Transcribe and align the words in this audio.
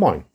Moin. 0.00 0.26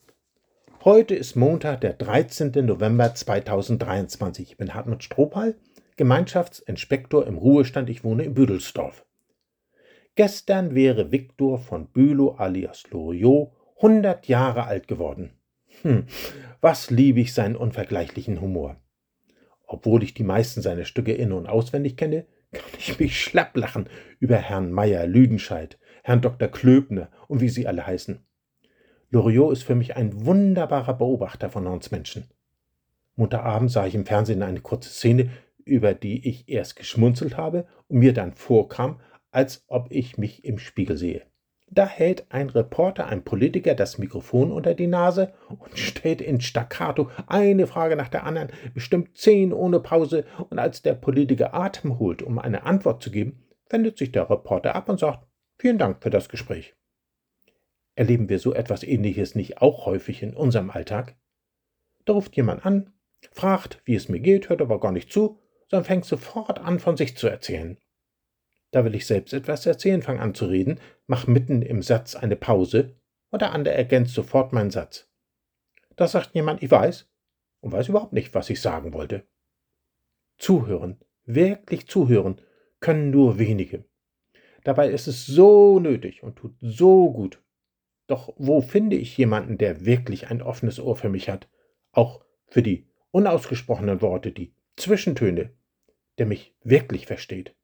Heute 0.84 1.16
ist 1.16 1.38
Montag, 1.38 1.80
der 1.80 1.94
13. 1.94 2.66
November 2.66 3.16
2023. 3.16 4.52
Ich 4.52 4.58
bin 4.58 4.74
Hartmut 4.74 5.06
Strohpal, 5.06 5.56
Gemeinschaftsinspektor 5.96 7.26
im 7.26 7.38
Ruhestand. 7.38 7.90
Ich 7.90 8.04
wohne 8.04 8.24
in 8.24 8.34
Büdelsdorf. 8.34 9.06
Gestern 10.16 10.76
wäre 10.76 11.14
Viktor 11.14 11.60
von 11.60 11.88
Bülow 11.88 12.36
alias 12.38 12.84
Loriot 12.92 13.54
100 13.78 14.28
Jahre 14.28 14.66
alt 14.66 14.90
geworden. 14.90 15.32
Hm, 15.84 16.08
was 16.60 16.92
liebe 16.92 17.22
ich 17.22 17.34
seinen 17.34 17.56
unvergleichlichen 17.56 18.42
Humor. 18.42 18.76
Obwohl 19.66 20.04
ich 20.04 20.14
die 20.14 20.26
meisten 20.26 20.62
seiner 20.62 20.84
Stücke 20.84 21.14
in- 21.14 21.32
und 21.32 21.48
auswendig 21.48 21.96
kenne, 21.96 22.26
kann 22.52 22.64
ich 22.78 23.00
mich 23.00 23.18
schlapp 23.18 23.56
lachen 23.56 23.88
über 24.20 24.36
Herrn 24.36 24.74
Meyer 24.74 25.08
Lüdenscheid, 25.08 25.80
Herrn 26.04 26.20
Dr. 26.20 26.50
Klöbner 26.50 27.10
und 27.30 27.40
wie 27.40 27.48
sie 27.48 27.66
alle 27.66 27.88
heißen. 27.88 28.26
Loriot 29.14 29.54
ist 29.54 29.64
für 29.64 29.76
mich 29.76 29.96
ein 29.96 30.26
wunderbarer 30.26 30.96
Beobachter 30.96 31.52
von 31.52 31.68
uns 31.68 31.92
Menschen. 31.92 32.26
Montagabend 33.16 33.70
sah 33.70 33.86
ich 33.86 33.94
im 33.94 34.08
Fernsehen 34.08 34.42
eine 34.42 34.60
kurze 34.60 34.90
Szene, 34.90 35.30
über 35.64 35.94
die 35.94 36.28
ich 36.28 36.50
erst 36.50 36.76
geschmunzelt 36.76 37.38
habe 37.38 37.68
und 37.88 38.00
mir 38.00 38.14
dann 38.14 38.34
vorkam, 38.34 39.00
als 39.30 39.66
ob 39.68 39.92
ich 39.92 40.18
mich 40.18 40.44
im 40.44 40.58
Spiegel 40.58 40.98
sehe. 40.98 41.22
Da 41.70 41.86
hält 41.86 42.26
ein 42.30 42.50
Reporter 42.50 43.06
einem 43.06 43.24
Politiker 43.24 43.76
das 43.76 44.00
Mikrofon 44.00 44.52
unter 44.52 44.74
die 44.74 44.88
Nase 44.88 45.32
und 45.48 45.60
stellt 45.78 46.20
in 46.20 46.42
Staccato 46.42 47.12
eine 47.28 47.68
Frage 47.68 47.96
nach 47.96 48.10
der 48.10 48.26
anderen, 48.26 48.50
bestimmt 48.74 49.16
zehn 49.16 49.54
ohne 49.54 49.80
Pause, 49.80 50.26
und 50.50 50.58
als 50.58 50.82
der 50.82 50.94
Politiker 50.94 51.54
Atem 51.54 52.00
holt, 52.00 52.24
um 52.24 52.40
eine 52.40 52.66
Antwort 52.66 53.04
zu 53.04 53.12
geben, 53.12 53.44
wendet 53.70 54.00
sich 54.00 54.12
der 54.12 54.28
Reporter 54.28 54.74
ab 54.74 54.90
und 54.90 55.00
sagt 55.00 55.28
Vielen 55.60 55.78
Dank 55.78 56.02
für 56.02 56.10
das 56.10 56.30
Gespräch. 56.30 56.74
Erleben 57.96 58.30
wir 58.30 58.40
so 58.40 58.54
etwas 58.54 58.84
Ähnliches 58.84 59.36
nicht 59.36 59.62
auch 59.62 59.86
häufig 59.86 60.24
in 60.24 60.36
unserem 60.36 60.72
Alltag? 60.72 61.16
Da 62.06 62.14
ruft 62.14 62.36
jemand 62.36 62.66
an, 62.66 62.94
fragt, 63.32 63.82
wie 63.86 63.96
es 63.96 64.10
mir 64.10 64.20
geht, 64.20 64.50
hört 64.50 64.62
aber 64.62 64.80
gar 64.80 64.92
nicht 64.92 65.12
zu, 65.12 65.40
sondern 65.70 65.86
fängt 65.86 66.06
sofort 66.06 66.60
an, 66.60 66.80
von 66.80 66.98
sich 66.98 67.16
zu 67.18 67.28
erzählen. 67.28 67.78
Da 68.72 68.84
will 68.84 68.96
ich 68.96 69.06
selbst 69.06 69.34
etwas 69.34 69.66
erzählen, 69.66 70.02
fang 70.02 70.20
an 70.20 70.34
zu 70.34 70.46
reden, 70.46 70.80
mach 71.06 71.28
mitten 71.28 71.62
im 71.62 71.84
Satz 71.84 72.16
eine 72.16 72.36
Pause 72.36 72.96
und 73.30 73.42
der 73.42 73.52
andere 73.52 73.76
ergänzt 73.76 74.16
sofort 74.16 74.52
meinen 74.54 74.72
Satz. 74.72 75.10
Da 75.96 76.08
sagt 76.08 76.34
jemand, 76.34 76.64
ich 76.64 76.72
weiß 76.72 77.08
und 77.62 77.72
weiß 77.72 77.90
überhaupt 77.90 78.14
nicht, 78.14 78.34
was 78.34 78.50
ich 78.50 78.62
sagen 78.62 78.94
wollte. 78.94 79.28
Zuhören, 80.38 81.00
wirklich 81.26 81.88
zuhören, 81.88 82.42
können 82.80 83.12
nur 83.12 83.38
wenige. 83.38 83.86
Dabei 84.64 84.90
ist 84.90 85.08
es 85.08 85.26
so 85.26 85.80
nötig 85.80 86.24
und 86.24 86.36
tut 86.36 86.56
so 86.60 87.12
gut. 87.12 87.42
Doch 88.08 88.34
wo 88.38 88.62
finde 88.62 88.96
ich 88.96 89.18
jemanden, 89.18 89.58
der 89.58 89.86
wirklich 89.86 90.30
ein 90.30 90.42
offenes 90.42 90.80
Ohr 90.80 90.96
für 90.96 91.10
mich 91.10 91.30
hat, 91.30 91.48
auch 91.92 92.24
für 92.48 92.62
die 92.62 92.88
unausgesprochenen 93.12 94.02
Worte, 94.02 94.32
die 94.32 94.54
Zwischentöne, 94.76 95.54
der 96.18 96.26
mich 96.26 96.56
wirklich 96.64 97.06
versteht? 97.06 97.56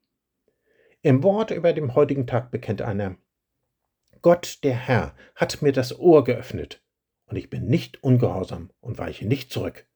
Im 1.01 1.23
Wort 1.23 1.51
über 1.51 1.73
dem 1.73 1.95
heutigen 1.95 2.27
Tag 2.27 2.51
bekennt 2.51 2.81
einer, 2.81 3.17
Gott 4.21 4.63
der 4.63 4.75
Herr 4.75 5.15
hat 5.35 5.61
mir 5.61 5.71
das 5.71 5.97
Ohr 5.97 6.23
geöffnet, 6.23 6.83
und 7.25 7.37
ich 7.37 7.49
bin 7.49 7.67
nicht 7.67 8.03
ungehorsam 8.03 8.69
und 8.81 8.97
weiche 8.97 9.25
nicht 9.25 9.51
zurück. 9.51 9.87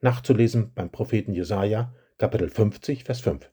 Nachzulesen 0.00 0.74
beim 0.74 0.90
Propheten 0.90 1.32
Jesaja, 1.32 1.94
Kapitel 2.18 2.50
50, 2.50 3.04
Vers 3.04 3.20
5. 3.20 3.50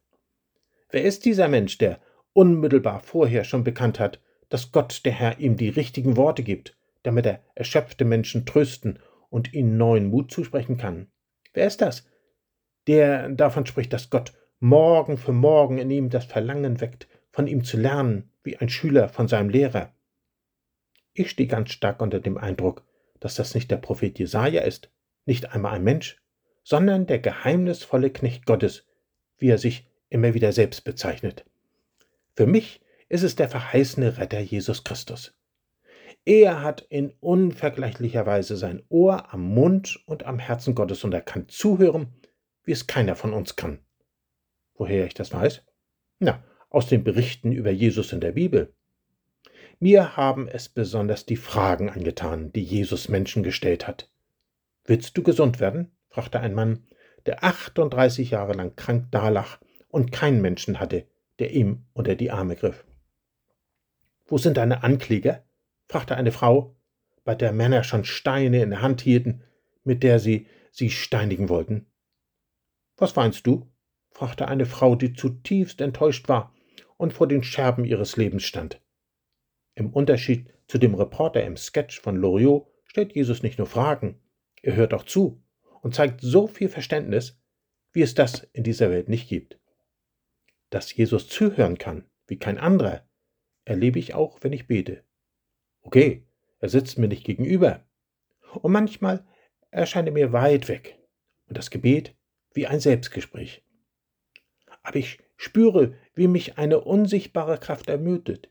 Wer 0.89 1.03
ist 1.03 1.25
dieser 1.25 1.47
Mensch, 1.47 1.77
der 1.77 2.01
unmittelbar 2.33 2.99
vorher 2.99 3.43
schon 3.43 3.63
bekannt 3.63 3.99
hat, 3.99 4.21
dass 4.53 4.71
Gott 4.71 5.03
der 5.03 5.13
Herr 5.13 5.39
ihm 5.39 5.57
die 5.57 5.69
richtigen 5.69 6.15
Worte 6.15 6.43
gibt, 6.43 6.77
damit 7.01 7.25
er 7.25 7.41
erschöpfte 7.55 8.05
Menschen 8.05 8.45
trösten 8.45 8.99
und 9.31 9.51
ihnen 9.51 9.77
neuen 9.77 10.11
Mut 10.11 10.29
zusprechen 10.29 10.77
kann? 10.77 11.07
Wer 11.55 11.65
ist 11.65 11.81
das? 11.81 12.05
Der 12.85 13.29
davon 13.29 13.65
spricht, 13.65 13.91
dass 13.93 14.11
Gott 14.11 14.31
Morgen 14.59 15.17
für 15.17 15.31
Morgen 15.31 15.79
in 15.79 15.89
ihm 15.89 16.11
das 16.11 16.25
Verlangen 16.25 16.81
weckt, 16.81 17.07
von 17.31 17.47
ihm 17.47 17.63
zu 17.63 17.77
lernen, 17.77 18.29
wie 18.43 18.55
ein 18.57 18.69
Schüler 18.69 19.09
von 19.09 19.27
seinem 19.27 19.49
Lehrer. 19.49 19.91
Ich 21.13 21.31
stehe 21.31 21.49
ganz 21.49 21.71
stark 21.71 21.99
unter 21.99 22.19
dem 22.19 22.37
Eindruck, 22.37 22.85
dass 23.19 23.33
das 23.33 23.55
nicht 23.55 23.71
der 23.71 23.77
Prophet 23.77 24.19
Jesaja 24.19 24.61
ist, 24.61 24.91
nicht 25.25 25.51
einmal 25.51 25.73
ein 25.73 25.83
Mensch, 25.83 26.21
sondern 26.61 27.07
der 27.07 27.17
geheimnisvolle 27.17 28.11
Knecht 28.11 28.45
Gottes, 28.45 28.85
wie 29.39 29.49
er 29.49 29.57
sich 29.57 29.87
immer 30.09 30.35
wieder 30.35 30.51
selbst 30.51 30.83
bezeichnet. 30.83 31.43
Für 32.35 32.45
mich 32.45 32.82
ist 33.13 33.21
es 33.21 33.35
der 33.35 33.47
verheißene 33.47 34.17
Retter 34.17 34.39
Jesus 34.39 34.83
Christus. 34.83 35.35
Er 36.25 36.63
hat 36.63 36.81
in 36.81 37.13
unvergleichlicher 37.19 38.25
Weise 38.25 38.57
sein 38.57 38.81
Ohr 38.89 39.31
am 39.31 39.53
Mund 39.53 40.01
und 40.07 40.23
am 40.25 40.39
Herzen 40.39 40.73
Gottes 40.73 41.03
und 41.03 41.13
er 41.13 41.21
kann 41.21 41.47
zuhören, 41.47 42.07
wie 42.63 42.71
es 42.71 42.87
keiner 42.87 43.15
von 43.15 43.33
uns 43.33 43.55
kann. 43.55 43.77
Woher 44.73 45.05
ich 45.05 45.13
das 45.13 45.31
weiß? 45.31 45.61
Na, 46.17 46.43
aus 46.71 46.87
den 46.87 47.03
Berichten 47.03 47.51
über 47.51 47.69
Jesus 47.69 48.13
in 48.13 48.19
der 48.19 48.31
Bibel. 48.31 48.73
Mir 49.79 50.17
haben 50.17 50.47
es 50.47 50.67
besonders 50.67 51.27
die 51.27 51.35
Fragen 51.35 51.91
angetan, 51.91 52.51
die 52.51 52.63
Jesus 52.63 53.09
Menschen 53.09 53.43
gestellt 53.43 53.87
hat. 53.87 54.09
Willst 54.85 55.15
du 55.15 55.21
gesund 55.21 55.59
werden? 55.59 55.91
fragte 56.09 56.39
ein 56.39 56.55
Mann, 56.55 56.87
der 57.27 57.43
38 57.43 58.31
Jahre 58.31 58.53
lang 58.53 58.75
krank 58.75 59.11
dalag 59.11 59.59
und 59.89 60.11
keinen 60.11 60.41
Menschen 60.41 60.79
hatte, 60.79 61.05
der 61.37 61.51
ihm 61.51 61.85
unter 61.93 62.15
die 62.15 62.31
Arme 62.31 62.55
griff. 62.55 62.83
Wo 64.33 64.39
sind 64.39 64.57
deine 64.57 64.81
Ankläger? 64.81 65.45
fragte 65.87 66.15
eine 66.15 66.31
Frau, 66.31 66.75
bei 67.23 67.35
der 67.35 67.51
Männer 67.51 67.83
schon 67.83 68.03
Steine 68.03 68.63
in 68.63 68.71
der 68.71 68.81
Hand 68.81 68.99
hielten, 68.99 69.43
mit 69.83 70.01
der 70.01 70.17
sie 70.17 70.47
sie 70.71 70.89
steinigen 70.89 71.49
wollten. 71.49 71.85
Was 72.97 73.15
weinst 73.15 73.45
du? 73.45 73.71
fragte 74.09 74.47
eine 74.47 74.65
Frau, 74.65 74.95
die 74.95 75.13
zutiefst 75.13 75.81
enttäuscht 75.81 76.29
war 76.29 76.51
und 76.97 77.13
vor 77.13 77.27
den 77.27 77.43
Scherben 77.43 77.85
ihres 77.85 78.17
Lebens 78.17 78.41
stand. 78.41 78.81
Im 79.75 79.93
Unterschied 79.93 80.49
zu 80.65 80.79
dem 80.79 80.95
Reporter 80.95 81.43
im 81.43 81.55
Sketch 81.55 82.01
von 82.01 82.15
Loriot 82.15 82.65
stellt 82.85 83.13
Jesus 83.13 83.43
nicht 83.43 83.59
nur 83.59 83.67
Fragen, 83.67 84.19
er 84.63 84.75
hört 84.75 84.95
auch 84.95 85.03
zu 85.03 85.43
und 85.83 85.93
zeigt 85.93 86.21
so 86.21 86.47
viel 86.47 86.69
Verständnis, 86.69 87.39
wie 87.91 88.01
es 88.01 88.15
das 88.15 88.41
in 88.51 88.63
dieser 88.63 88.89
Welt 88.89 89.09
nicht 89.09 89.29
gibt. 89.29 89.59
Dass 90.71 90.91
Jesus 90.91 91.27
zuhören 91.27 91.77
kann, 91.77 92.09
wie 92.25 92.39
kein 92.39 92.57
anderer, 92.57 93.07
erlebe 93.65 93.99
ich 93.99 94.13
auch, 94.13 94.39
wenn 94.41 94.53
ich 94.53 94.67
bete. 94.67 95.03
Okay, 95.81 96.23
er 96.59 96.69
sitzt 96.69 96.97
mir 96.97 97.07
nicht 97.07 97.25
gegenüber. 97.25 97.83
Und 98.61 98.71
manchmal 98.71 99.25
erscheint 99.71 100.07
er 100.07 100.13
mir 100.13 100.33
weit 100.33 100.67
weg 100.67 100.99
und 101.47 101.57
das 101.57 101.69
Gebet 101.69 102.15
wie 102.53 102.67
ein 102.67 102.79
Selbstgespräch 102.79 103.63
aber 104.83 104.97
ich 104.97 105.19
spüre, 105.37 105.95
wie 106.13 106.27
mich 106.27 106.57
eine 106.57 106.81
unsichtbare 106.81 107.57
Kraft 107.57 107.89
ermüdet. 107.89 108.49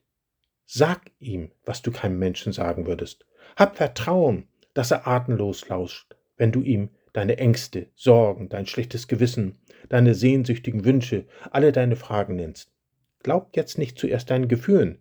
Sag 0.64 1.10
ihm, 1.18 1.52
was 1.64 1.82
du 1.82 1.92
keinem 1.92 2.18
Menschen 2.18 2.52
sagen 2.52 2.86
würdest. 2.86 3.26
Hab 3.56 3.76
Vertrauen, 3.76 4.48
dass 4.74 4.90
er 4.90 5.06
atemlos 5.06 5.68
lauscht, 5.68 6.16
wenn 6.36 6.50
du 6.50 6.62
ihm 6.62 6.90
deine 7.12 7.36
Ängste, 7.36 7.90
Sorgen, 7.94 8.48
dein 8.48 8.66
schlechtes 8.66 9.06
Gewissen, 9.06 9.58
deine 9.90 10.14
sehnsüchtigen 10.14 10.84
Wünsche, 10.84 11.26
alle 11.50 11.72
deine 11.72 11.96
Fragen 11.96 12.36
nennst. 12.36 12.72
Glaub 13.22 13.56
jetzt 13.56 13.78
nicht 13.78 13.98
zuerst 13.98 14.30
deinen 14.30 14.48
Gefühlen, 14.48 14.98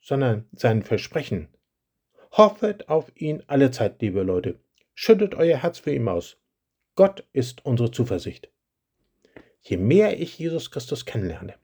sondern 0.00 0.46
seinen 0.52 0.82
Versprechen. 0.82 1.48
Hoffet 2.32 2.88
auf 2.88 3.12
ihn 3.14 3.42
alle 3.46 3.70
Zeit, 3.70 4.02
liebe 4.02 4.22
Leute. 4.22 4.60
Schüttet 4.94 5.34
euer 5.34 5.62
Herz 5.62 5.78
für 5.78 5.94
ihn 5.94 6.08
aus. 6.08 6.36
Gott 6.94 7.26
ist 7.32 7.64
unsere 7.64 7.90
Zuversicht. 7.90 8.50
Je 9.60 9.78
mehr 9.78 10.20
ich 10.20 10.38
Jesus 10.38 10.70
Christus 10.70 11.06
kennenlerne, 11.06 11.54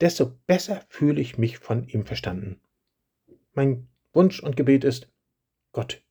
desto 0.00 0.38
besser 0.46 0.84
fühle 0.88 1.20
ich 1.20 1.38
mich 1.38 1.58
von 1.58 1.88
ihm 1.88 2.04
verstanden. 2.04 2.60
Mein 3.54 3.88
Wunsch 4.12 4.40
und 4.40 4.56
Gebet 4.56 4.84
ist, 4.84 5.08
Gott, 5.72 6.02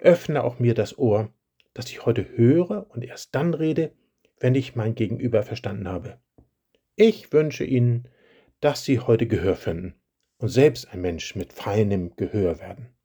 öffne 0.00 0.44
auch 0.44 0.58
mir 0.58 0.74
das 0.74 0.98
Ohr, 0.98 1.32
dass 1.72 1.90
ich 1.90 2.04
heute 2.04 2.28
höre 2.36 2.90
und 2.90 3.04
erst 3.04 3.34
dann 3.34 3.54
rede, 3.54 3.92
wenn 4.38 4.54
ich 4.54 4.76
mein 4.76 4.94
Gegenüber 4.94 5.42
verstanden 5.42 5.88
habe. 5.88 6.20
Ich 6.94 7.32
wünsche 7.32 7.64
Ihnen, 7.64 8.08
dass 8.60 8.84
Sie 8.84 9.00
heute 9.00 9.26
Gehör 9.26 9.56
finden 9.56 9.94
und 10.38 10.48
selbst 10.48 10.88
ein 10.88 11.00
Mensch 11.00 11.34
mit 11.34 11.52
feinem 11.52 12.16
Gehör 12.16 12.58
werden. 12.58 12.95